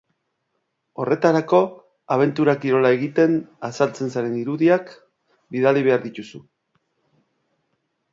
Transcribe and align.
Horretarako, 1.01 1.57
abentura-kirola 2.15 2.91
egiten 2.95 3.35
azaltzen 3.69 4.09
zaren 4.15 4.39
irudiak 4.39 4.89
bidali 5.57 5.85
behar 5.89 6.03
dituzu. 6.07 6.41